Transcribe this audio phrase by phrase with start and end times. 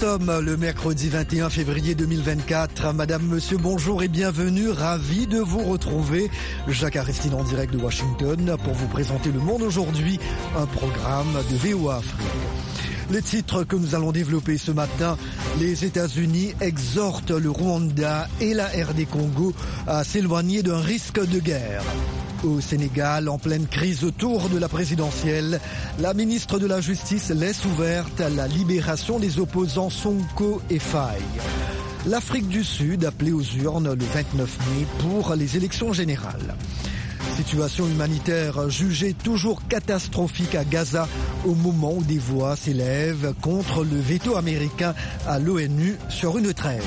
[0.00, 2.94] sommes le mercredi 21 février 2024.
[2.94, 4.70] Madame, monsieur, bonjour et bienvenue.
[4.70, 6.30] Ravi de vous retrouver.
[6.68, 10.18] Jacques Aristide en direct de Washington pour vous présenter Le Monde aujourd'hui,
[10.56, 12.00] un programme de VOA.
[13.10, 15.18] Les titres que nous allons développer ce matin,
[15.60, 19.52] les États-Unis exhortent le Rwanda et la RD Congo
[19.86, 21.82] à s'éloigner d'un risque de guerre.
[22.42, 25.60] Au Sénégal, en pleine crise autour de la présidentielle,
[25.98, 31.20] la ministre de la Justice laisse ouverte la libération des opposants Sonko et Faye.
[32.06, 36.54] L'Afrique du Sud appelée aux urnes le 29 mai pour les élections générales.
[37.36, 41.08] Situation humanitaire jugée toujours catastrophique à Gaza
[41.44, 44.94] au moment où des voix s'élèvent contre le veto américain
[45.26, 46.84] à l'ONU sur une trêve.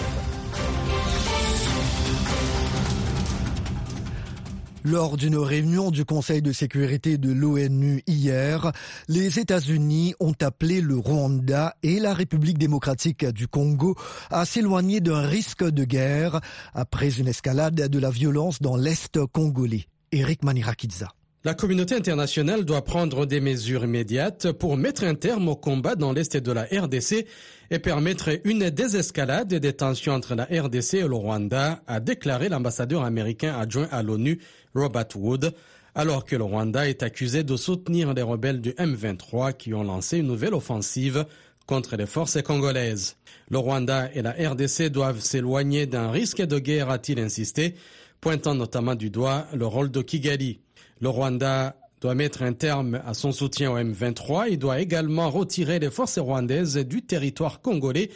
[4.85, 8.73] Lors d'une réunion du Conseil de sécurité de l'ONU hier,
[9.07, 13.95] les États-Unis ont appelé le Rwanda et la République démocratique du Congo
[14.29, 16.41] à s'éloigner d'un risque de guerre
[16.73, 19.85] après une escalade de la violence dans l'Est congolais.
[20.11, 21.07] Eric Manirakidza.
[21.45, 26.13] La communauté internationale doit prendre des mesures immédiates pour mettre un terme au combat dans
[26.13, 27.25] l'Est de la RDC
[27.69, 33.03] et permettre une désescalade des tensions entre la RDC et le Rwanda, a déclaré l'ambassadeur
[33.03, 34.39] américain adjoint à l'ONU,
[34.73, 35.53] Robert Wood,
[35.95, 40.19] alors que le Rwanda est accusé de soutenir les rebelles du M23 qui ont lancé
[40.19, 41.25] une nouvelle offensive
[41.65, 43.17] contre les forces congolaises.
[43.49, 47.75] Le Rwanda et la RDC doivent s'éloigner d'un risque de guerre, a-t-il insisté,
[48.21, 50.61] pointant notamment du doigt le rôle de Kigali.
[50.99, 54.47] Le Rwanda doit mettre un terme à son soutien au M23.
[54.51, 58.09] Il doit également retirer les forces rwandaises du territoire congolais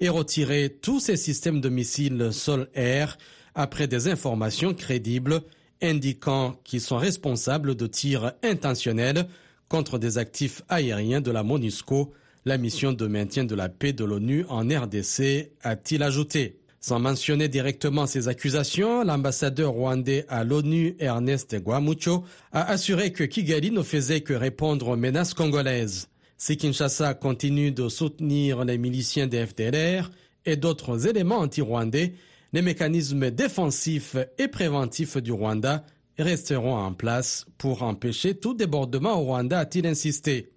[0.00, 3.18] et retirer tous ses systèmes de missiles sol-air
[3.54, 5.42] après des informations crédibles
[5.82, 9.26] indiquant qu'ils sont responsables de tirs intentionnels
[9.68, 12.12] contre des actifs aériens de la MONUSCO,
[12.44, 16.58] la mission de maintien de la paix de l'ONU en RDC, a-t-il ajouté?
[16.86, 23.70] Sans mentionner directement ces accusations, l'ambassadeur rwandais à l'ONU, Ernest Guamucho, a assuré que Kigali
[23.70, 26.10] ne faisait que répondre aux menaces congolaises.
[26.36, 30.10] Si Kinshasa continue de soutenir les miliciens des FDLR
[30.44, 32.12] et d'autres éléments anti-rwandais,
[32.52, 35.86] les mécanismes défensifs et préventifs du Rwanda
[36.18, 40.50] resteront en place pour empêcher tout débordement au Rwanda, a-t-il insisté.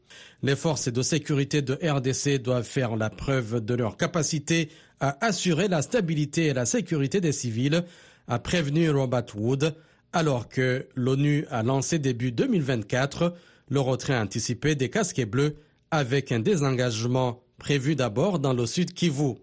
[0.44, 4.70] Les forces de sécurité de RDC doivent faire la preuve de leur capacité
[5.00, 7.84] à assurer la stabilité et la sécurité des civils,
[8.28, 9.76] a prévenu Robert Wood,
[10.14, 13.34] alors que l'ONU a lancé début 2024
[13.70, 15.56] le retrait anticipé des casquets bleus
[15.92, 19.36] avec un désengagement prévu d'abord dans le sud Kivu.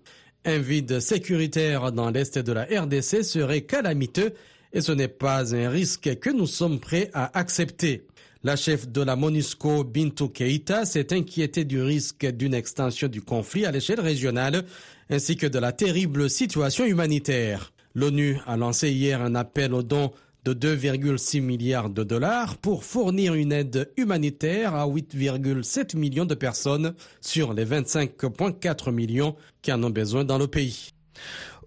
[0.44, 4.34] Un vide sécuritaire dans l'est de la RDC serait calamiteux
[4.72, 8.06] et ce n'est pas un risque que nous sommes prêts à accepter.
[8.44, 13.64] La chef de la MONUSCO, Bintou Keita, s'est inquiétée du risque d'une extension du conflit
[13.64, 14.64] à l'échelle régionale
[15.08, 17.72] ainsi que de la terrible situation humanitaire.
[17.94, 20.12] L'ONU a lancé hier un appel aux dons
[20.44, 26.92] de 2,6 milliards de dollars pour fournir une aide humanitaire à 8,7 millions de personnes
[27.22, 30.90] sur les 25,4 millions qui en ont besoin dans le pays.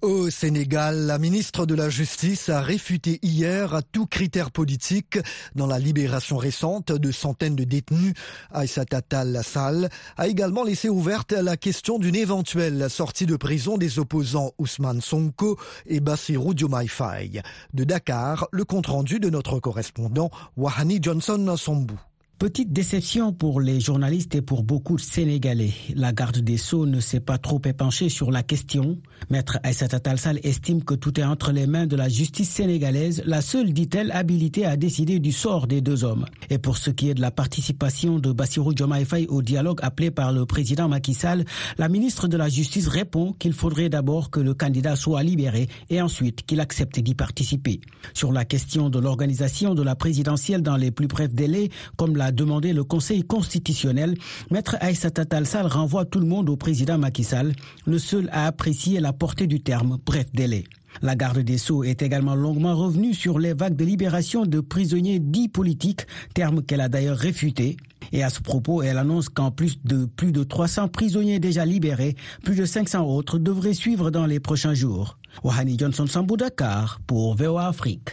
[0.02, 5.18] Au Sénégal, la ministre de la Justice a réfuté hier tout critère politique
[5.56, 8.14] dans la libération récente de centaines de détenus.
[8.52, 13.98] Aïssata Tal Sall a également laissé ouverte la question d'une éventuelle sortie de prison des
[14.00, 17.42] opposants Ousmane Sonko et Bassirou Diomaye.
[17.74, 22.00] De Dakar, le compte-rendu de notre correspondant Wahani Johnson Sambou.
[22.40, 25.74] Petite déception pour les journalistes et pour beaucoup de Sénégalais.
[25.96, 29.00] La garde des Sceaux ne s'est pas trop épanchée sur la question.
[29.32, 33.42] Maître Aïssata Talsal estime que tout est entre les mains de la justice sénégalaise, la
[33.42, 36.28] seule, dit-elle, habilitée à décider du sort des deux hommes.
[36.52, 40.32] Et pour ce qui est de la participation de Bassirou Diomaye au dialogue appelé par
[40.32, 41.44] le président Macky Sall,
[41.80, 46.04] la ministre de la Justice répond qu'il faudrait d'abord que le candidat soit libéré et
[46.04, 47.82] ensuite qu'il accepte d'y participer.
[48.14, 52.27] Sur la question de l'organisation de la présidentielle dans les plus brefs délais, comme la
[52.28, 54.16] a demandé le Conseil constitutionnel,
[54.52, 57.54] Maître Aïssata Talsal renvoie tout le monde au président Macky Sall,
[57.86, 60.66] le seul à apprécier la portée du terme bref délai.
[61.02, 65.20] La garde des Sceaux est également longuement revenue sur les vagues de libération de prisonniers
[65.20, 67.78] dits politiques, terme qu'elle a d'ailleurs réfuté.
[68.12, 72.16] Et à ce propos, elle annonce qu'en plus de plus de 300 prisonniers déjà libérés,
[72.44, 75.18] plus de 500 autres devraient suivre dans les prochains jours.
[75.46, 78.10] Wahani Johnson Sambou Dakar pour VOA Afrique.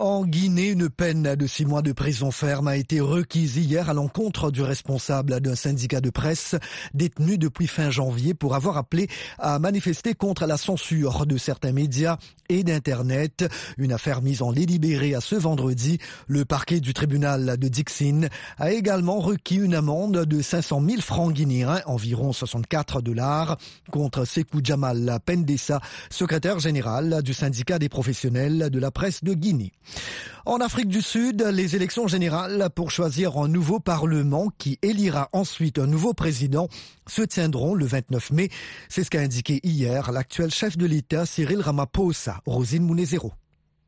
[0.00, 3.92] En Guinée, une peine de six mois de prison ferme a été requise hier à
[3.92, 6.56] l'encontre du responsable d'un syndicat de presse
[6.94, 9.08] détenu depuis fin janvier pour avoir appelé
[9.38, 12.16] à manifester contre la censure de certains médias
[12.48, 13.46] et d'Internet.
[13.76, 15.98] Une affaire mise en délibéré à ce vendredi.
[16.26, 21.34] Le parquet du tribunal de Dixon a également requis une amende de 500 000 francs
[21.34, 23.58] guinéens, environ 64 dollars,
[23.90, 29.72] contre Sekou Jamal Pendessa, secrétaire général du syndicat des professionnels de la presse de Guinée.
[30.46, 35.78] En Afrique du Sud, les élections générales pour choisir un nouveau Parlement qui élira ensuite
[35.78, 36.68] un nouveau président
[37.06, 38.48] se tiendront le 29 mai.
[38.88, 43.32] C'est ce qu'a indiqué hier l'actuel chef de l'État Cyril Ramaphosa, Rosine Munezero.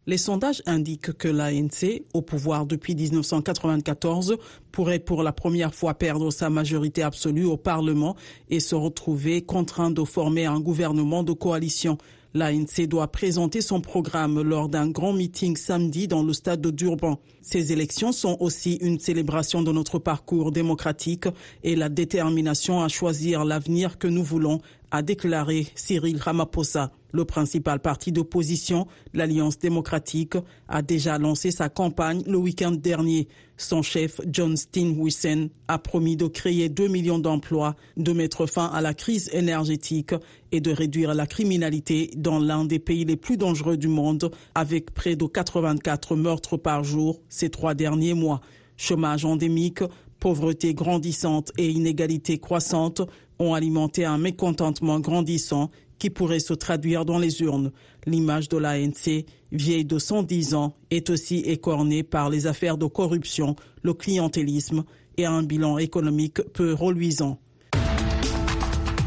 [0.06, 4.36] Les sondages indiquent que l'ANC, au pouvoir depuis 1994,
[4.72, 8.16] pourrait pour la première fois perdre sa majorité absolue au Parlement
[8.50, 11.98] et se retrouver contraint de former un gouvernement de coalition.
[12.34, 17.20] L'ANC doit présenter son programme lors d'un grand meeting samedi dans le stade de Durban.
[17.42, 21.26] Ces élections sont aussi une célébration de notre parcours démocratique
[21.62, 26.92] et la détermination à choisir l'avenir que nous voulons, a déclaré Cyril Ramaphosa.
[27.14, 30.34] Le principal parti d'opposition, l'Alliance démocratique,
[30.68, 33.28] a déjà lancé sa campagne le week-end dernier.
[33.56, 38.80] Son chef, John Steenhuisen, a promis de créer 2 millions d'emplois, de mettre fin à
[38.80, 40.14] la crise énergétique
[40.52, 44.92] et de réduire la criminalité dans l'un des pays les plus dangereux du monde, avec
[44.92, 48.40] près de 84 meurtres par jour ces trois derniers mois.
[48.78, 49.82] Chômage endémique,
[50.22, 53.02] pauvreté grandissante et inégalité croissante
[53.38, 57.70] ont alimenté un mécontentement grandissant qui pourrait se traduire dans les urnes.
[58.06, 63.54] L'image de l'ANC, vieille de 110 ans, est aussi écornée par les affaires de corruption,
[63.82, 64.84] le clientélisme
[65.16, 67.38] et un bilan économique peu reluisant.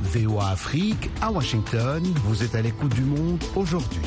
[0.03, 3.99] VOA Afrique, à Washington, vous êtes à l'écoute du monde aujourd'hui.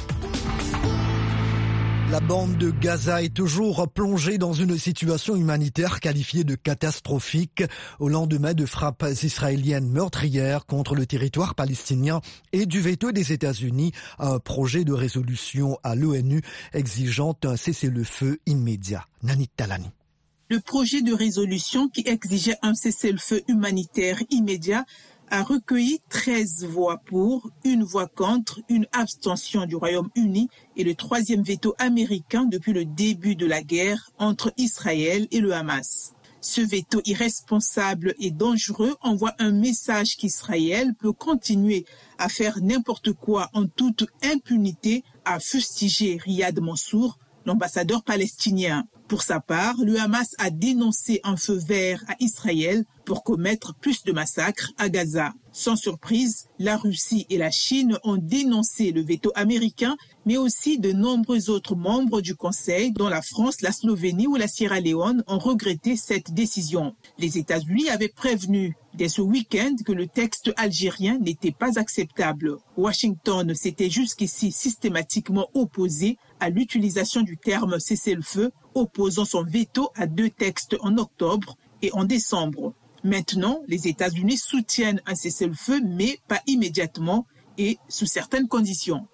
[2.11, 7.63] La bande de Gaza est toujours plongée dans une situation humanitaire qualifiée de catastrophique
[7.99, 12.23] au lendemain de frappes israéliennes meurtrières contre le territoire palestinien
[12.53, 16.41] et du veto des États-Unis à un projet de résolution à l'ONU
[16.73, 19.05] exigeant un cessez-le-feu immédiat.
[19.23, 19.91] Nanit Talani.
[20.49, 24.87] Le projet de résolution qui exigeait un cessez-le-feu humanitaire immédiat
[25.31, 31.43] a recueilli 13 voix pour, une voix contre, une abstention du Royaume-Uni et le troisième
[31.43, 36.15] veto américain depuis le début de la guerre entre Israël et le Hamas.
[36.41, 41.85] Ce veto irresponsable et dangereux envoie un message qu'Israël peut continuer
[42.19, 48.85] à faire n'importe quoi en toute impunité, à fustiger Riyad Mansour, l'ambassadeur palestinien.
[49.09, 54.05] Pour sa part, le Hamas a dénoncé un feu vert à Israël pour commettre plus
[54.05, 55.33] de massacres à Gaza.
[55.51, 59.97] Sans surprise, la Russie et la Chine ont dénoncé le veto américain,
[60.27, 64.47] mais aussi de nombreux autres membres du Conseil, dont la France, la Slovénie ou la
[64.47, 66.95] Sierra Leone, ont regretté cette décision.
[67.19, 72.59] Les États-Unis avaient prévenu dès ce week-end que le texte algérien n'était pas acceptable.
[72.77, 80.31] Washington s'était jusqu'ici systématiquement opposé à l'utilisation du terme cessez-le-feu, opposant son veto à deux
[80.31, 82.75] textes en octobre et en décembre.
[83.05, 87.27] Maintenant, les États-Unis soutiennent un cessez-le-feu, mais pas immédiatement
[87.57, 89.07] et sous certaines conditions.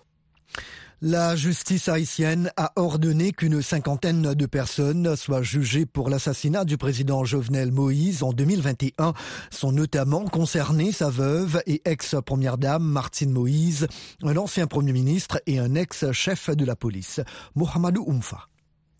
[1.06, 7.26] La justice haïtienne a ordonné qu'une cinquantaine de personnes soient jugées pour l'assassinat du président
[7.26, 9.12] Jovenel Moïse en 2021.
[9.50, 13.86] Sont notamment concernées sa veuve et ex-première dame Martine Moïse,
[14.22, 17.20] un ancien premier ministre et un ex-chef de la police,
[17.54, 18.48] Mohamedou Oumfa.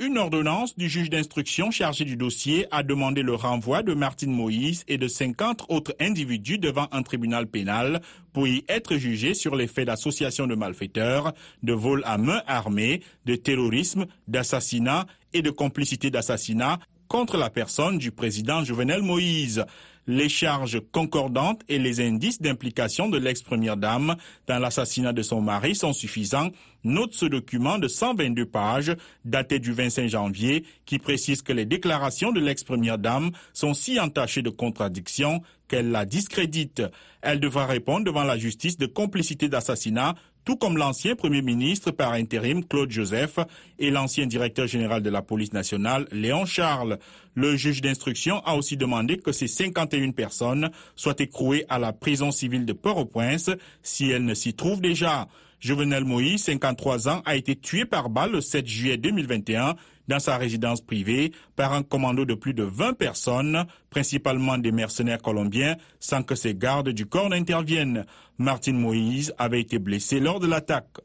[0.01, 4.83] Une ordonnance du juge d'instruction chargé du dossier a demandé le renvoi de Martine Moïse
[4.89, 8.01] et de 50 autres individus devant un tribunal pénal
[8.33, 13.03] pour y être jugés sur les faits d'association de malfaiteurs, de vol à main armée,
[13.25, 19.65] de terrorisme, d'assassinat et de complicité d'assassinat contre la personne du président Jovenel Moïse
[20.07, 25.75] les charges concordantes et les indices d'implication de l'ex-première dame dans l'assassinat de son mari
[25.75, 26.51] sont suffisants,
[26.85, 28.95] note ce document de 122 pages
[29.25, 34.43] daté du 25 janvier qui précise que les déclarations de l'ex-première dame sont si entachées
[34.43, 36.83] de contradictions qu'elle la discrédite.
[37.23, 40.15] Elle devra répondre devant la justice de complicité d'assassinat
[40.45, 43.39] tout comme l'ancien Premier ministre par intérim Claude Joseph
[43.79, 46.99] et l'ancien directeur général de la police nationale Léon Charles.
[47.35, 52.31] Le juge d'instruction a aussi demandé que ces 51 personnes soient écrouées à la prison
[52.31, 53.51] civile de Port-au-Prince
[53.83, 55.29] si elles ne s'y trouvent déjà.
[55.65, 59.77] Jovenel Moïse, 53 ans, a été tué par balle le 7 juillet 2021
[60.09, 65.23] dans sa résidence privée par un commando de plus de 20 personnes, principalement des mercenaires
[65.23, 68.05] colombiens, sans que ses gardes du corps n'interviennent.
[68.37, 70.99] Martine Moïse avait été blessé lors de l'attaque.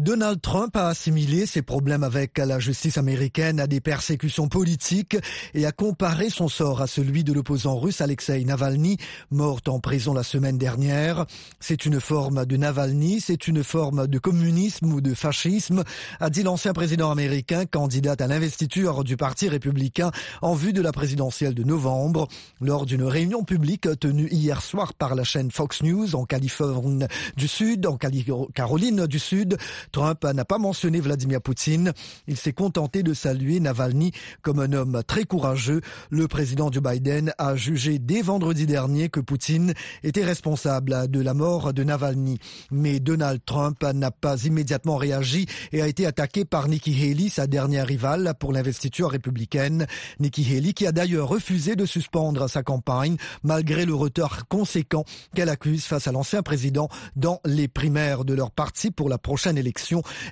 [0.00, 5.18] Donald Trump a assimilé ses problèmes avec la justice américaine à des persécutions politiques
[5.52, 8.96] et a comparé son sort à celui de l'opposant russe Alexei Navalny,
[9.30, 11.26] mort en prison la semaine dernière.
[11.60, 15.84] C'est une forme de Navalny, c'est une forme de communisme ou de fascisme,
[16.18, 20.92] a dit l'ancien président américain, candidat à l'investiture du Parti républicain en vue de la
[20.92, 22.26] présidentielle de novembre.
[22.62, 27.04] Lors d'une réunion publique tenue hier soir par la chaîne Fox News en Californie
[27.36, 29.58] du Sud, en Caroline du Sud,
[29.90, 31.92] Trump n'a pas mentionné Vladimir Poutine.
[32.26, 35.80] Il s'est contenté de saluer Navalny comme un homme très courageux.
[36.10, 41.34] Le président Joe Biden a jugé dès vendredi dernier que Poutine était responsable de la
[41.34, 42.38] mort de Navalny.
[42.70, 47.46] Mais Donald Trump n'a pas immédiatement réagi et a été attaqué par Nikki Haley, sa
[47.46, 49.86] dernière rivale pour l'investiture républicaine.
[50.18, 55.04] Nikki Haley qui a d'ailleurs refusé de suspendre sa campagne malgré le retard conséquent
[55.34, 59.58] qu'elle accuse face à l'ancien président dans les primaires de leur parti pour la prochaine
[59.58, 59.69] élection.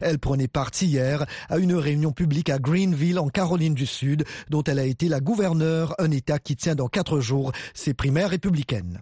[0.01, 4.63] Elle prenait partie hier à une réunion publique à Greenville en Caroline du Sud dont
[4.65, 9.01] elle a été la gouverneure, un État qui tient dans quatre jours ses primaires républicaines.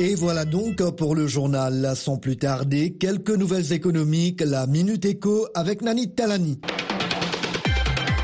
[0.00, 1.92] Et voilà donc pour le journal.
[1.96, 6.60] Sans plus tarder, quelques nouvelles économiques, la Minute Éco avec Nani Talani.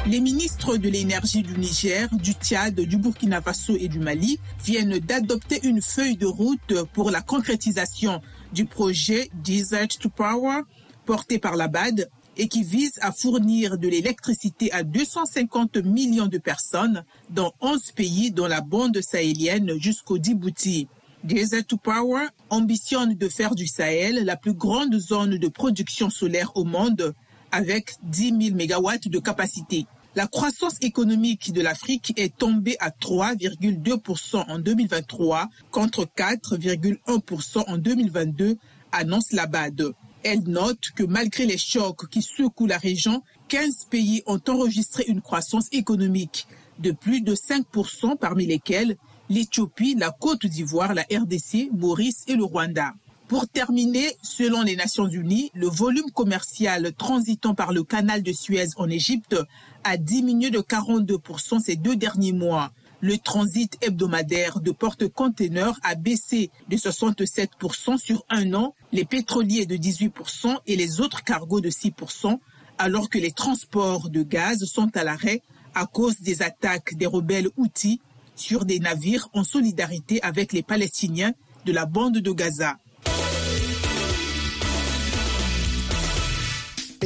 [0.07, 4.99] Les ministres de l'énergie du Niger, du Tchad, du Burkina Faso et du Mali viennent
[4.99, 8.21] d'adopter une feuille de route pour la concrétisation
[8.55, 10.61] du projet Desert to Power
[11.05, 16.39] porté par la BAD et qui vise à fournir de l'électricité à 250 millions de
[16.39, 20.89] personnes dans 11 pays dans la bande sahélienne jusqu'au Djibouti.
[21.25, 26.53] Desert to Power ambitionne de faire du Sahel la plus grande zone de production solaire
[26.55, 27.15] au monde
[27.51, 29.87] avec 10 000 MW de capacité.
[30.17, 38.57] La croissance économique de l'Afrique est tombée à 3,2% en 2023 contre 4,1% en 2022,
[38.93, 39.93] annonce la BAD.
[40.23, 45.21] Elle note que malgré les chocs qui secouent la région, 15 pays ont enregistré une
[45.21, 46.47] croissance économique
[46.79, 48.97] de plus de 5%, parmi lesquels
[49.29, 52.95] l'Éthiopie, la Côte d'Ivoire, la RDC, Maurice et le Rwanda.
[53.29, 58.69] Pour terminer, selon les Nations Unies, le volume commercial transitant par le canal de Suez
[58.77, 59.37] en Égypte
[59.83, 62.71] a diminué de 42% ces deux derniers mois.
[63.01, 69.77] Le transit hebdomadaire de porte-conteneurs a baissé de 67% sur un an, les pétroliers de
[69.77, 72.39] 18% et les autres cargos de 6%,
[72.77, 75.41] alors que les transports de gaz sont à l'arrêt
[75.75, 78.01] à cause des attaques des rebelles outils
[78.37, 81.33] sur des navires en solidarité avec les Palestiniens
[81.65, 82.77] de la bande de Gaza.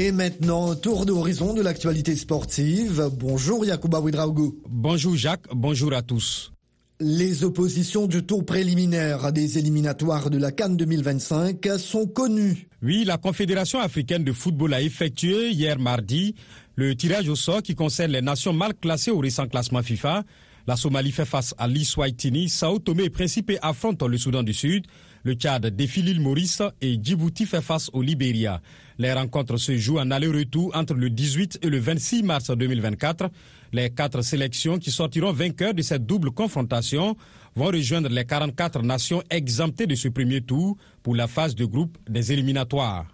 [0.01, 3.11] Et maintenant, tour d'horizon de l'actualité sportive.
[3.19, 4.57] Bonjour Yacouba Ouidraogo.
[4.69, 6.53] Bonjour Jacques, bonjour à tous.
[7.01, 12.69] Les oppositions du tour préliminaire des éliminatoires de la Cannes 2025 sont connues.
[12.81, 16.37] Oui, la Confédération africaine de football a effectué hier mardi
[16.77, 20.23] le tirage au sort qui concerne les nations mal classées au récent classement FIFA.
[20.69, 24.87] La Somalie fait face à l'Iswaitini, Sao Tomé et Principe affrontent le Soudan du Sud,
[25.29, 28.63] le Tchad défie l'île Maurice et Djibouti fait face au Libéria.
[28.97, 33.29] Les rencontres se jouent en aller-retour entre le 18 et le 26 mars 2024.
[33.75, 37.15] Les quatre sélections qui sortiront vainqueurs de cette double confrontation
[37.55, 41.99] vont rejoindre les 44 nations exemptées de ce premier tour pour la phase de groupe
[42.09, 43.05] des éliminatoires.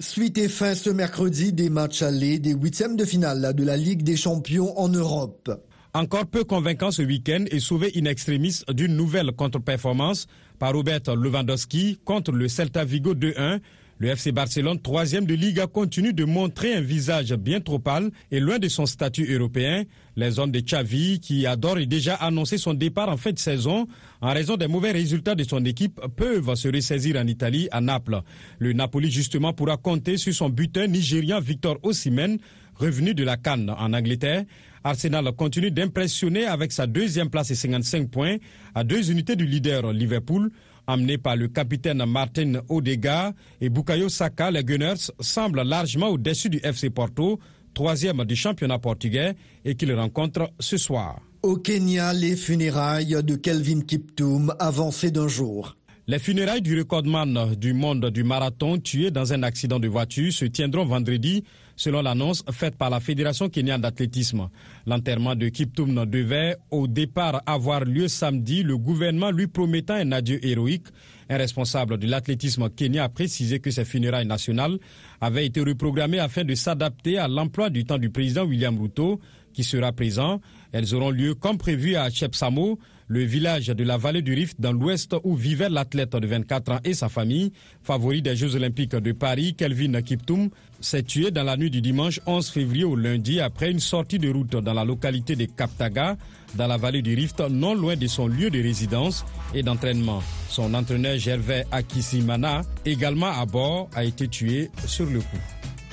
[0.00, 4.02] Suite et fin ce mercredi des matchs allés des huitièmes de finale de la Ligue
[4.02, 5.52] des champions en Europe.
[5.96, 10.26] Encore peu convaincant ce week-end et sauvé in extremis d'une nouvelle contre-performance
[10.58, 13.60] par Robert Lewandowski contre le Celta Vigo 2-1
[13.98, 18.40] le FC Barcelone, troisième de Liga, continue de montrer un visage bien trop pâle et
[18.40, 19.84] loin de son statut européen.
[20.16, 23.86] Les hommes de Xavi, qui adore et déjà annoncé son départ en fin de saison
[24.20, 28.20] en raison des mauvais résultats de son équipe, peuvent se ressaisir en Italie, à Naples.
[28.58, 32.38] Le Napoli, justement, pourra compter sur son buteur nigérian Victor Osimhen,
[32.74, 34.44] revenu de la Cannes en Angleterre.
[34.84, 38.36] Arsenal continue d'impressionner avec sa deuxième place et 55 points
[38.74, 40.50] à deux unités du leader Liverpool.
[40.86, 46.60] Amené par le capitaine Martin Odegaard et Bukayo Saka, les Gunners semblent largement au-dessus du
[46.62, 47.40] FC Porto,
[47.72, 51.22] troisième du championnat portugais, et qu'ils rencontrent ce soir.
[51.42, 55.74] Au Kenya, les funérailles de Kelvin Kiptoum avancées d'un jour.
[56.06, 60.44] Les funérailles du recordman du monde du marathon tué dans un accident de voiture se
[60.44, 61.44] tiendront vendredi
[61.76, 64.50] selon l'annonce faite par la Fédération kenyane d'athlétisme.
[64.86, 70.44] L'enterrement de Kiptoum devait au départ avoir lieu samedi, le gouvernement lui promettant un adieu
[70.44, 70.88] héroïque.
[71.30, 74.78] Un responsable de l'athlétisme Kenya a précisé que ces funérailles nationales
[75.22, 79.20] avaient été reprogrammées afin de s'adapter à l'emploi du temps du président William Ruto,
[79.54, 80.42] qui sera présent.
[80.70, 84.72] Elles auront lieu comme prévu à Chepsamo, le village de la vallée du Rift dans
[84.72, 89.12] l'ouest où vivait l'athlète de 24 ans et sa famille, favori des Jeux olympiques de
[89.12, 93.70] Paris, Kelvin Kiptoum, s'est tué dans la nuit du dimanche 11 février au lundi après
[93.70, 96.16] une sortie de route dans la localité de Kaptaga,
[96.54, 100.22] dans la vallée du Rift, non loin de son lieu de résidence et d'entraînement.
[100.48, 105.38] Son entraîneur Gervais Akisimana, également à bord, a été tué sur le coup.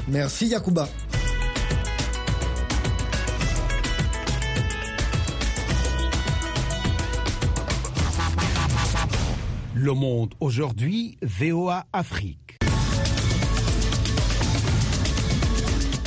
[0.07, 0.87] Merci Yakuba.
[9.83, 12.59] Le Monde aujourd'hui, VOA Afrique.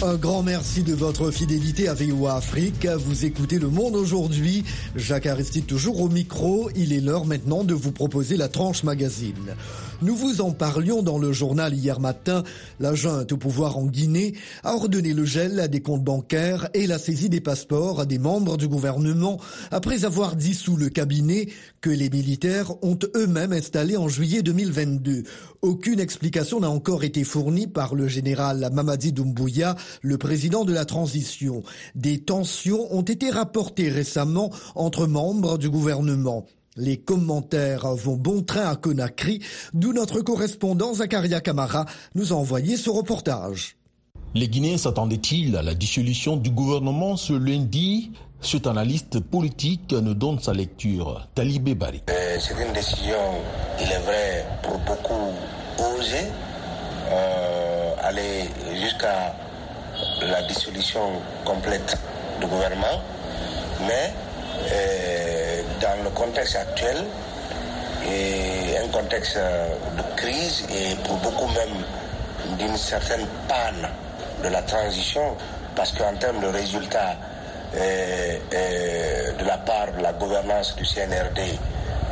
[0.00, 2.86] Un grand merci de votre fidélité à VOA Afrique.
[2.86, 4.62] Vous écoutez Le Monde aujourd'hui.
[4.94, 6.70] Jacques Aristide toujours au micro.
[6.76, 9.56] Il est l'heure maintenant de vous proposer la tranche magazine.
[10.04, 12.42] Nous vous en parlions dans le journal hier matin.
[12.78, 16.98] La junte au pouvoir en Guinée a ordonné le gel des comptes bancaires et la
[16.98, 21.48] saisie des passeports des membres du gouvernement après avoir dissous le cabinet
[21.80, 25.22] que les militaires ont eux-mêmes installé en juillet 2022.
[25.62, 30.84] Aucune explication n'a encore été fournie par le général Mamadi Doumbouya, le président de la
[30.84, 31.62] transition.
[31.94, 36.44] Des tensions ont été rapportées récemment entre membres du gouvernement.
[36.76, 39.40] Les commentaires vont bon train à Conakry,
[39.74, 43.76] d'où notre correspondant Zakaria Kamara nous a envoyé ce reportage.
[44.34, 48.10] Les Guinéens s'attendaient-ils à la dissolution du gouvernement ce lundi?
[48.40, 51.28] Cet analyste politique nous donne sa lecture.
[51.36, 52.02] Talibé Bari.
[52.10, 53.20] Euh, c'est une décision,
[53.80, 55.30] il est vrai, pour beaucoup
[55.78, 56.26] osée,
[57.12, 58.48] euh, aller
[58.82, 59.36] jusqu'à
[60.22, 61.00] la dissolution
[61.44, 61.96] complète
[62.40, 63.00] du gouvernement,
[63.86, 64.12] mais
[64.72, 65.33] euh,
[65.84, 67.04] dans le contexte actuel,
[68.08, 73.88] et un contexte de crise et pour beaucoup même d'une certaine panne
[74.42, 75.36] de la transition,
[75.76, 77.16] parce qu'en termes de résultats
[77.74, 81.58] euh, euh, de la part de la gouvernance du CNRD,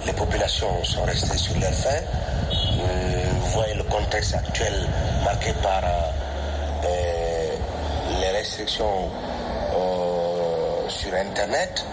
[0.04, 2.02] les populations sont restées sur leur faim.
[2.50, 4.74] Euh, vous voyez le contexte actuel
[5.24, 5.82] marqué par
[8.20, 9.10] les restrictions
[10.88, 11.84] sur Internet.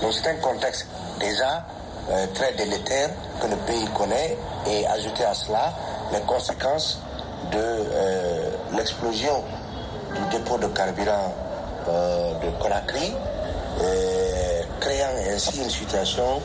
[0.00, 0.86] Donc c'est un contexte
[1.18, 1.66] déjà
[2.10, 4.36] euh, très délétère que le pays connaît
[4.70, 5.72] et ajouter à cela
[6.12, 7.00] les conséquences
[7.52, 9.42] de euh, l'explosion
[10.14, 11.34] du dépôt de carburant
[11.88, 13.12] euh, de Conakry,
[14.80, 16.40] créant ainsi une situation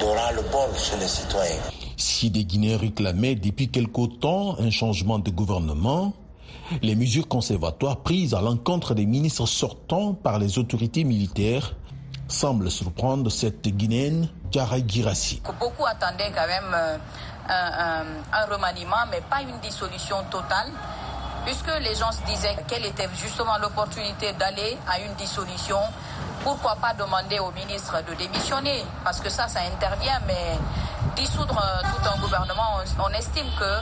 [0.00, 1.60] de ras-le-bol chez les citoyens.
[1.96, 6.12] Si des Guinéens réclamaient depuis quelque temps un changement de gouvernement,
[6.82, 11.76] les mesures conservatoires prises à l'encontre des ministres sortants par les autorités militaires
[12.28, 15.42] semble surprendre cette Guinéenne, Diarra Girassi.
[15.58, 16.96] Beaucoup attendaient quand même euh,
[17.48, 20.70] un, un, remaniement, mais pas une dissolution totale,
[21.44, 25.78] puisque les gens se disaient quelle était justement l'opportunité d'aller à une dissolution.
[26.42, 28.84] Pourquoi pas demander au ministre de démissionner?
[29.02, 30.58] Parce que ça, ça intervient, mais
[31.16, 33.80] dissoudre tout un gouvernement, on, on estime que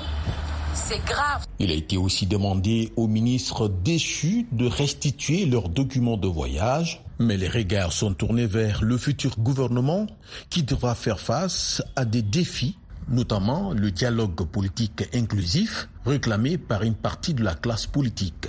[0.74, 1.44] c'est grave.
[1.58, 7.36] Il a été aussi demandé aux ministres déchus de restituer leurs documents de voyage mais
[7.36, 10.06] les regards sont tournés vers le futur gouvernement
[10.50, 16.94] qui devra faire face à des défis, notamment le dialogue politique inclusif réclamé par une
[16.94, 18.48] partie de la classe politique.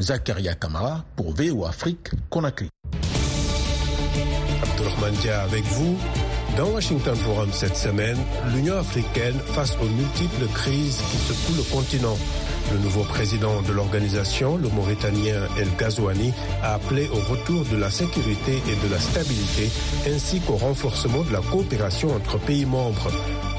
[0.00, 2.68] Zakaria Kamara pour VO Afrique, Conakry.
[4.62, 5.96] Abdulrahman Dia avec vous.
[6.56, 8.16] Dans Washington Forum cette semaine,
[8.54, 12.16] l'Union africaine face aux multiples crises qui secouent le continent.
[12.72, 17.90] Le nouveau président de l'organisation, le Mauritanien El Ghazouani, a appelé au retour de la
[17.90, 19.70] sécurité et de la stabilité,
[20.06, 23.10] ainsi qu'au renforcement de la coopération entre pays membres.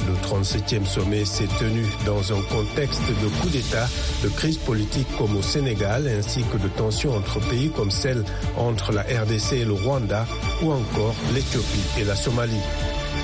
[0.08, 3.88] Le 37e sommet s'est tenu dans un contexte de coup d'État,
[4.24, 8.24] de crise politique comme au Sénégal, ainsi que de tensions entre pays comme celle
[8.58, 10.26] entre la RDC et le Rwanda,
[10.62, 12.62] ou encore l'Éthiopie et la Somalie.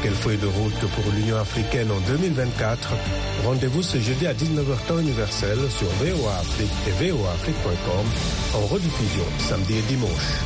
[0.05, 2.93] Quelle feuille de route pour l'Union africaine en 2024
[3.43, 8.05] Rendez-vous ce jeudi à 19h temps universel sur VOA Afrique et voaafrique.com
[8.53, 10.43] en rediffusion samedi et dimanche.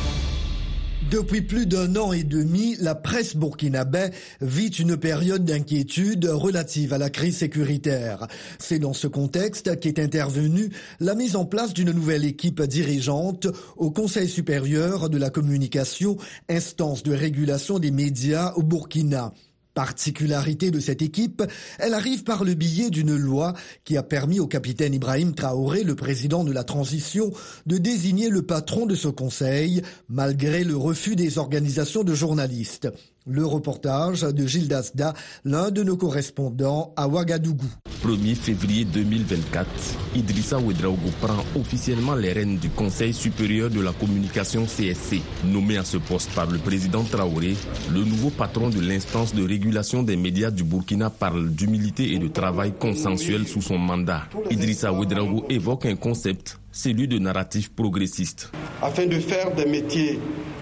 [1.10, 4.06] Depuis plus d'un an et demi, la presse burkinabé
[4.40, 8.28] vit une période d'inquiétude relative à la crise sécuritaire.
[8.58, 10.70] C'est dans ce contexte qu'est intervenue
[11.00, 13.46] la mise en place d'une nouvelle équipe dirigeante
[13.76, 16.16] au Conseil supérieur de la communication,
[16.48, 19.34] instance de régulation des médias au Burkina.
[19.80, 21.42] Particularité de cette équipe,
[21.78, 25.96] elle arrive par le biais d'une loi qui a permis au capitaine Ibrahim Traoré, le
[25.96, 27.32] président de la transition,
[27.64, 32.88] de désigner le patron de ce conseil, malgré le refus des organisations de journalistes.
[33.32, 35.14] Le reportage de Gilles Dasda,
[35.44, 37.70] l'un de nos correspondants à Ouagadougou.
[38.04, 39.68] 1er février 2024,
[40.16, 45.20] Idrissa Ouedraogo prend officiellement les rênes du Conseil supérieur de la communication CSC.
[45.44, 47.54] Nommé à ce poste par le président Traoré,
[47.92, 52.26] le nouveau patron de l'instance de régulation des médias du Burkina parle d'humilité et de
[52.26, 54.24] travail consensuel sous son mandat.
[54.50, 58.50] Idrissa Ouedraogo évoque un concept, celui de narratif progressiste.
[58.82, 60.18] Afin de faire des métiers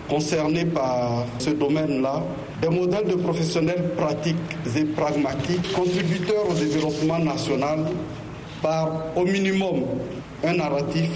[0.08, 2.22] concernés par ce domaine-là,
[2.62, 4.36] des modèles de professionnels pratiques
[4.76, 7.80] et pragmatiques, contributeurs au développement national
[8.62, 9.82] par au minimum
[10.44, 11.08] un narratif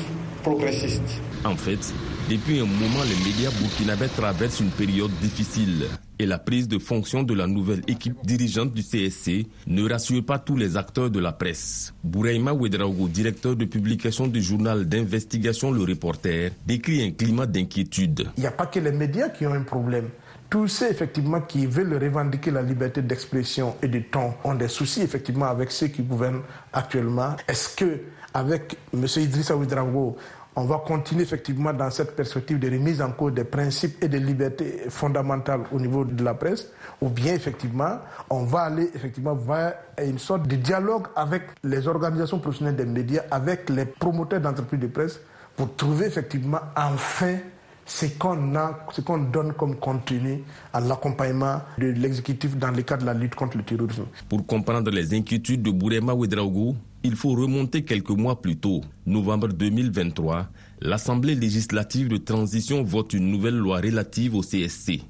[0.43, 1.21] progressiste.
[1.45, 1.93] En fait,
[2.31, 5.87] depuis un moment, les médias burkinabés traversent une période difficile
[6.23, 10.39] et la prise de fonction de la nouvelle équipe dirigeante du CSC ne rassure pas
[10.39, 11.93] tous les acteurs de la presse.
[12.05, 18.31] Bouraïma Ouedraogo, directeur de publication du journal d'investigation Le Reporter, décrit un climat d'inquiétude.
[18.37, 20.11] Il n'y a pas que les médias qui ont un problème.
[20.49, 25.01] Tous ceux effectivement qui veulent revendiquer la liberté d'expression et de ton ont des soucis
[25.01, 27.37] effectivement avec ceux qui gouvernent actuellement.
[27.49, 28.01] Est-ce que
[28.35, 29.07] avec M.
[29.17, 30.17] Idrissa Ouedraogo,
[30.55, 34.21] on va continuer effectivement dans cette perspective de remise en cause des principes et des
[34.21, 36.69] libertés fondamentales au niveau de la presse,
[37.01, 42.39] ou bien effectivement on va aller effectivement vers une sorte de dialogue avec les organisations
[42.39, 45.21] professionnelles des médias, avec les promoteurs d'entreprises de presse,
[45.57, 47.37] pour trouver effectivement enfin
[47.85, 50.43] ce qu'on a, ce qu'on donne comme contenu
[50.73, 54.05] à l'accompagnement de l'exécutif dans le cadre de la lutte contre le terrorisme.
[54.29, 58.83] Pour comprendre les inquiétudes de Bourema Ouedraogo, il faut remonter quelques mois plus tôt.
[59.07, 60.49] Novembre 2023,
[60.81, 65.03] l'Assemblée législative de transition vote une nouvelle loi relative au CSC.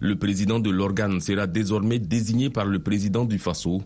[0.00, 3.82] Le président de l'organe sera désormais désigné par le président du FASO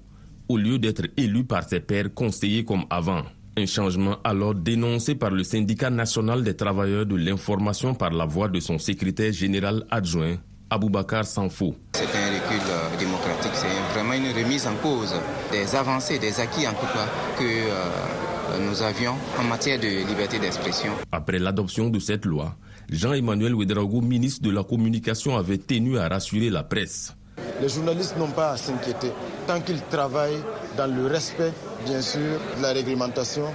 [0.49, 3.23] au lieu d'être élu par ses pairs conseillers comme avant.
[3.57, 8.49] Un changement alors dénoncé par le syndicat national des travailleurs de l'information par la voix
[8.49, 10.39] de son secrétaire général adjoint,
[10.71, 11.77] Aboubakar Sanfo.
[11.93, 15.15] C'est un recul euh, démocratique, c'est vraiment une remise en cause
[15.53, 17.07] des avancées, des acquis en tout cas
[17.39, 20.91] que euh, nous avions en matière de liberté d'expression.
[21.13, 22.57] Après l'adoption de cette loi,
[22.91, 27.15] Jean-Emmanuel Ouedraogo, ministre de la Communication, avait tenu à rassurer la presse.
[27.61, 29.13] Les journalistes n'ont pas à s'inquiéter
[29.47, 30.43] tant qu'ils travaillent
[30.77, 31.53] dans le respect,
[31.87, 33.47] bien sûr, de la réglementation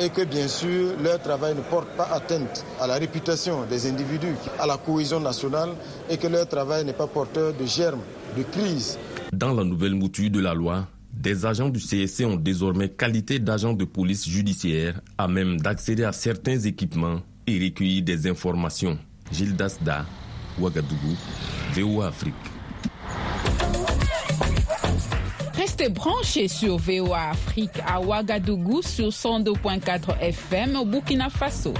[0.00, 4.34] et que bien sûr leur travail ne porte pas atteinte à la réputation des individus,
[4.58, 5.70] à la cohésion nationale
[6.08, 8.02] et que leur travail n'est pas porteur de germes,
[8.36, 8.98] de crise.
[9.32, 13.72] Dans la nouvelle mouture de la loi, des agents du CSC ont désormais qualité d'agents
[13.72, 18.98] de police judiciaire à même d'accéder à certains équipements et recueillir des informations.
[19.32, 20.06] Gilles Dasda,
[20.60, 21.16] Ouagadougou,
[21.74, 22.34] VOA Afrique.
[25.78, 31.72] Restez branchés sur VOA Afrique à Ouagadougou sur 102.4 FM au Burkina Faso.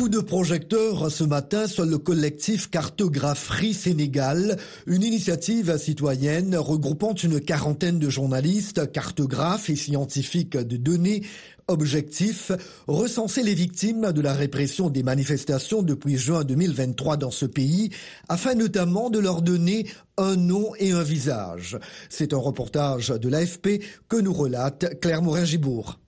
[0.00, 7.38] Coup de projecteur ce matin sur le collectif Cartographerie Sénégal, une initiative citoyenne regroupant une
[7.38, 11.20] quarantaine de journalistes, cartographes et scientifiques de données
[11.68, 12.50] Objectif,
[12.88, 17.90] recenser les victimes de la répression des manifestations depuis juin 2023 dans ce pays,
[18.30, 19.86] afin notamment de leur donner
[20.16, 21.78] un nom et un visage.
[22.08, 25.98] C'est un reportage de l'AFP que nous relate Claire Morin-Gibourg.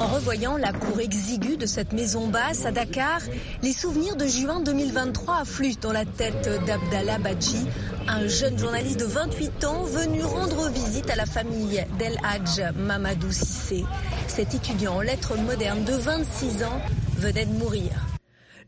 [0.00, 3.20] En revoyant la cour exiguë de cette maison basse à Dakar,
[3.62, 7.66] les souvenirs de juin 2023 affluent dans la tête d'Abdallah Badji,
[8.08, 13.30] un jeune journaliste de 28 ans venu rendre visite à la famille d'El Hadj Mamadou
[13.30, 13.84] Sissé.
[14.26, 16.80] Cet étudiant en lettres modernes de 26 ans
[17.18, 17.90] venait de mourir.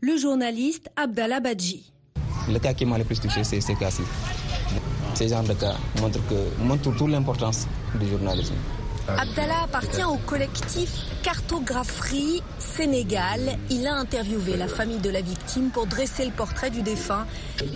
[0.01, 1.91] Le journaliste Abdallah Badji.
[2.49, 4.03] Le cas qui m'a le plus touché, c'est ce cas-ci.
[5.15, 7.67] Ces genres de cas montrent, que, toute l'importance
[7.99, 8.53] du journalisme.
[9.07, 10.89] Abdallah appartient au collectif
[11.23, 13.57] Cartographerie Sénégal.
[13.69, 17.25] Il a interviewé la famille de la victime pour dresser le portrait du défunt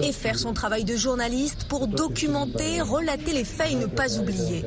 [0.03, 4.65] et faire son travail de journaliste pour documenter, relater les faits et ne pas oublier.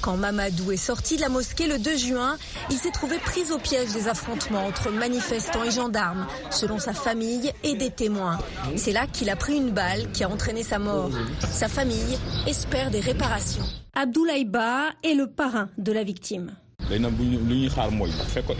[0.00, 2.36] Quand Mamadou est sorti de la mosquée le 2 juin,
[2.70, 7.52] il s'est trouvé pris au piège des affrontements entre manifestants et gendarmes, selon sa famille
[7.62, 8.38] et des témoins.
[8.76, 11.10] C'est là qu'il a pris une balle qui a entraîné sa mort.
[11.50, 13.64] Sa famille espère des réparations.
[13.94, 16.54] Abdoulaye Ba est le parrain de la victime.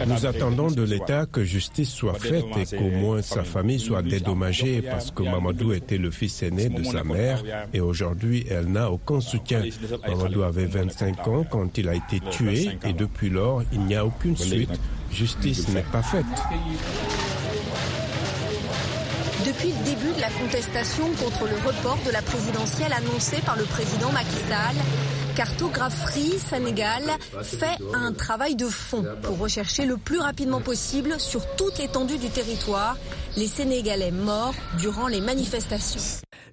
[0.07, 4.81] Nous attendons de l'État que justice soit faite et qu'au moins sa famille soit dédommagée
[4.81, 9.21] parce que Mamadou était le fils aîné de sa mère et aujourd'hui elle n'a aucun
[9.21, 9.63] soutien.
[10.07, 14.05] Mamadou avait 25 ans quand il a été tué et depuis lors il n'y a
[14.05, 14.71] aucune suite.
[15.11, 16.25] Justice n'est pas faite.
[19.45, 23.63] Depuis le début de la contestation contre le report de la présidentielle annoncée par le
[23.65, 24.75] président Macky Sall,
[25.35, 27.03] Cartographerie Sénégal
[27.43, 32.29] fait un travail de fond pour rechercher le plus rapidement possible sur toute l'étendue du
[32.29, 32.97] territoire
[33.35, 35.99] les Sénégalais morts durant les manifestations.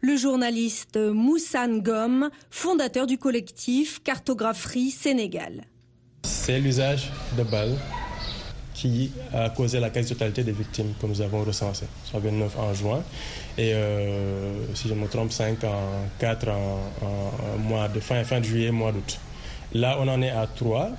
[0.00, 5.62] Le journaliste Moussa Ngom, fondateur du collectif Cartographerie Sénégal.
[6.24, 7.76] C'est l'usage de balles
[8.82, 13.00] qui a causé la quasi-totalité des victimes que nous avons recensées, soit 29 en juin
[13.56, 18.72] et, euh, si je me trompe, 5 en 4 en, mois de fin, fin juillet,
[18.72, 19.20] mois d'août.
[19.74, 20.90] Là, on en est à 3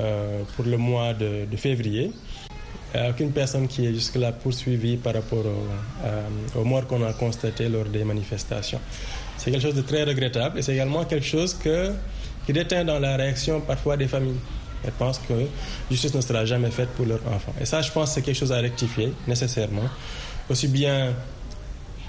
[0.00, 2.10] euh, pour le mois de, février.
[3.08, 7.84] Aucune personne qui est jusque-là poursuivie par rapport au, aux morts qu'on a constaté lors
[7.86, 8.80] des manifestations.
[9.36, 11.56] C'est quelque chose de très regrettable et c'est également quelque chose
[12.46, 14.40] qui déteint dans la réaction parfois des familles.
[14.84, 15.34] Elles pensent que
[15.90, 17.54] justice ne sera jamais faite pour leurs enfants.
[17.60, 19.88] Et ça, je pense, c'est quelque chose à rectifier nécessairement,
[20.50, 21.14] aussi bien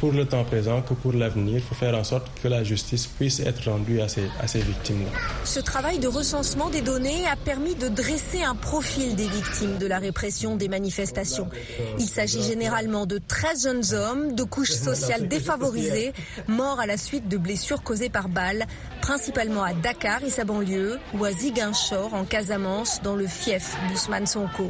[0.05, 1.55] pour le temps présent que pour l'avenir.
[1.55, 4.59] Il faut faire en sorte que la justice puisse être rendue à ces, à ces
[4.59, 5.09] victimes-là.
[5.43, 9.87] Ce travail de recensement des données a permis de dresser un profil des victimes de
[9.87, 11.49] la répression des manifestations.
[11.97, 16.13] Il s'agit généralement de 13 jeunes hommes de couches sociales défavorisées,
[16.47, 18.67] morts à la suite de blessures causées par balles,
[19.01, 24.27] principalement à Dakar et sa banlieue, ou à Ziguinchor en Casamance, dans le fief d'Ousmane
[24.27, 24.69] Sonko.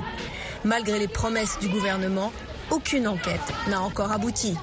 [0.63, 2.31] Malgré les promesses du gouvernement,
[2.71, 4.55] aucune enquête n'a encore abouti.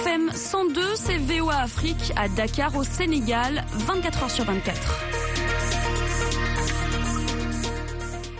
[0.00, 5.04] FM 102, c'est VOA Afrique à Dakar au Sénégal, 24 h sur 24.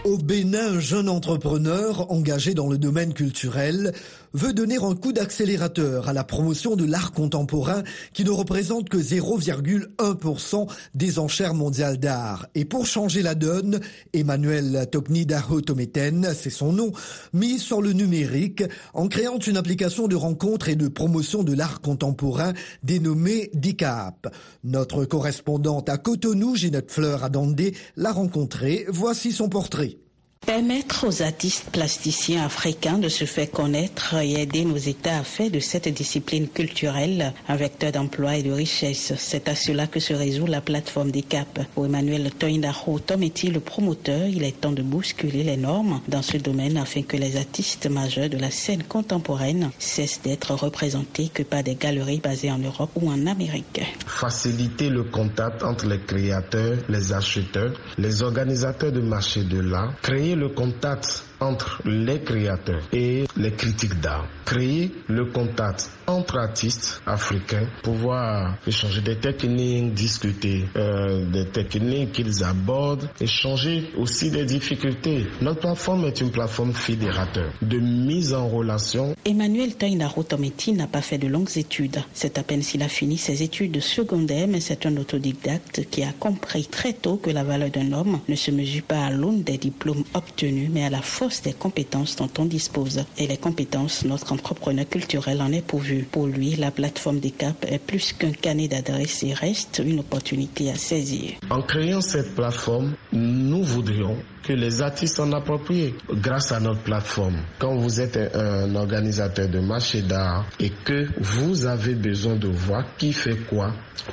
[0.05, 3.93] Au Bénin, un jeune entrepreneur engagé dans le domaine culturel
[4.35, 8.99] veut donner un coup d'accélérateur à la promotion de l'art contemporain qui ne représente que
[8.99, 12.47] 0,1% des enchères mondiales d'art.
[12.55, 13.81] Et pour changer la donne,
[14.13, 16.93] Emmanuel Topnidaho Tometen, c'est son nom,
[17.33, 21.81] mise sur le numérique en créant une application de rencontre et de promotion de l'art
[21.81, 24.35] contemporain dénommée DICAP.
[24.65, 28.85] Notre correspondante à Cotonou, Ginette Fleur Adandé, l'a rencontrée.
[28.89, 29.97] Voici son portrait.
[30.47, 35.51] Permettre aux artistes plasticiens africains de se faire connaître et aider nos États à faire
[35.51, 39.15] de cette discipline culturelle un vecteur d'emploi et de richesse.
[39.17, 41.61] C'est à cela que se résout la plateforme des CAP.
[41.75, 46.37] Pour Emmanuel Toindaro Tometi, le promoteur, il est temps de bousculer les normes dans ce
[46.37, 51.63] domaine afin que les artistes majeurs de la scène contemporaine cessent d'être représentés que par
[51.63, 53.81] des galeries basées en Europe ou en Amérique.
[54.07, 60.34] Faciliter le contact entre les créateurs, les acheteurs, les organisateurs de marché de l'art, créer
[60.35, 64.27] le contact entre les créateurs et les critiques d'art.
[64.45, 72.45] Créer le contact entre artistes africains, pouvoir échanger des techniques, discuter euh, des techniques qu'ils
[72.45, 75.27] abordent, échanger aussi des difficultés.
[75.41, 79.15] Notre plateforme est une plateforme fédérateur de mise en relation.
[79.25, 82.03] Emmanuel Tainaro Tometi n'a pas fait de longues études.
[82.13, 86.13] C'est à peine s'il a fini ses études secondaires, mais c'est un autodidacte qui a
[86.13, 89.57] compris très tôt que la valeur d'un homme ne se mesure pas à l'aune des
[89.59, 93.05] diplômes obtenus, mais à la force des compétences dont on dispose.
[93.19, 96.07] Et les compétences, notre entrepreneur culturel en est pourvu.
[96.11, 100.71] Pour lui, la plateforme des CAP est plus qu'un canet d'adresse et reste une opportunité
[100.71, 101.33] à saisir.
[101.51, 107.39] En créant cette plateforme, nous voudrions que les artistes s'en approprient grâce à notre plateforme.
[107.59, 112.85] Quand vous êtes un organisateur de marché d'art et que vous avez besoin de voir
[112.99, 113.73] qui fait quoi,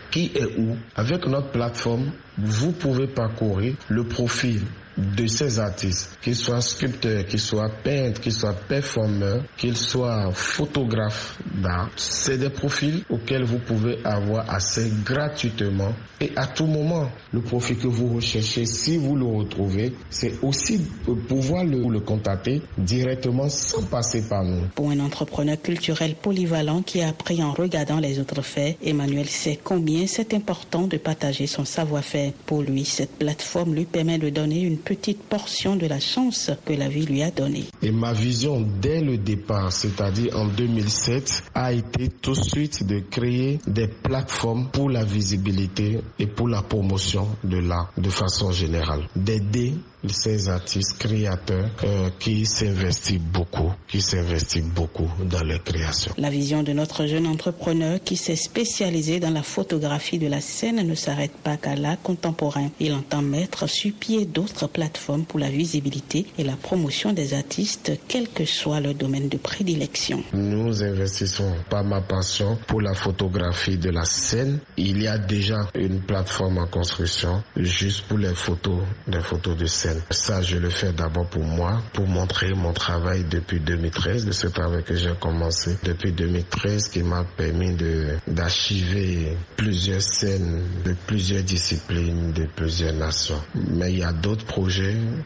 [0.10, 4.62] qui est où, avec notre plateforme, vous pouvez parcourir le profil
[4.98, 11.40] de ces artistes, qu'ils soient sculpteurs, qu'ils soient peintres, qu'ils soient performeurs, qu'ils soient photographes
[11.62, 11.90] d'art.
[11.96, 17.10] C'est des profils auxquels vous pouvez avoir accès gratuitement et à tout moment.
[17.34, 20.82] Le profil que vous recherchez, si vous le retrouvez, c'est aussi
[21.28, 24.68] pouvoir le, le contacter directement sans passer par nous.
[24.76, 29.60] Pour un entrepreneur culturel polyvalent qui a appris en regardant les autres faits, Emmanuel sait
[29.64, 32.34] combien c'est important de partager son savoir-faire.
[32.46, 36.74] Pour lui, cette plateforme lui permet de donner une petite portion de la chance que
[36.74, 37.66] la vie lui a donnée.
[37.82, 43.00] Et ma vision dès le départ, c'est-à-dire en 2007, a été tout de suite de
[43.00, 49.08] créer des plateformes pour la visibilité et pour la promotion de l'art de façon générale.
[49.16, 49.74] D'aider
[50.10, 56.12] ces artistes créateurs euh, qui s'investissent beaucoup, qui s'investissent beaucoup dans leur création.
[56.18, 60.88] La vision de notre jeune entrepreneur qui s'est spécialisé dans la photographie de la scène
[60.88, 62.70] ne s'arrête pas qu'à l'art contemporain.
[62.80, 67.92] Il entend mettre sur pied d'autres plateforme pour la visibilité et la promotion des artistes,
[68.08, 70.24] quel que soit leur domaine de prédilection.
[70.34, 74.60] Nous investissons pas ma passion pour la photographie de la scène.
[74.78, 79.66] Il y a déjà une plateforme en construction juste pour les photos, les photos de
[79.66, 80.02] scène.
[80.10, 84.48] Ça, je le fais d'abord pour moi, pour montrer mon travail depuis 2013, de ce
[84.48, 91.44] travail que j'ai commencé depuis 2013 qui m'a permis de d'archiver plusieurs scènes de plusieurs
[91.44, 93.42] disciplines, de plusieurs nations.
[93.56, 94.61] Mais il y a d'autres projets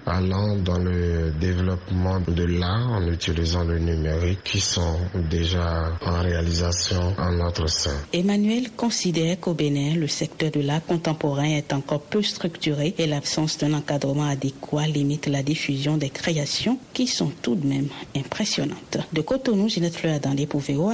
[0.06, 4.98] allant dans le développement de l'art en utilisant le numérique qui sont
[5.30, 7.96] déjà en réalisation en notre sein.
[8.14, 13.58] Emmanuel considère qu'au Bénin, le secteur de l'art contemporain est encore peu structuré et l'absence
[13.58, 18.98] d'un encadrement adéquat limite la diffusion des créations qui sont tout de même impressionnantes.
[19.14, 20.48] De Cotonou, Ginette Fleur dans les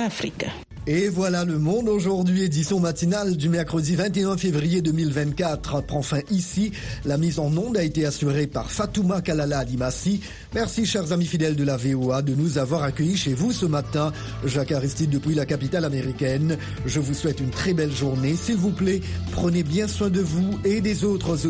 [0.05, 0.45] Afrique.
[0.87, 6.71] Et voilà le monde aujourd'hui, édition matinale du mercredi 21 février 2024 prend fin ici.
[7.05, 10.21] La mise en onde a été assurée par Fatouma Kalala Adimassi.
[10.55, 14.11] Merci chers amis fidèles de la VOA de nous avoir accueillis chez vous ce matin.
[14.43, 16.57] Jacques Aristide depuis la capitale américaine.
[16.87, 18.35] Je vous souhaite une très belle journée.
[18.35, 19.01] S'il vous plaît,
[19.33, 21.37] prenez bien soin de vous et des autres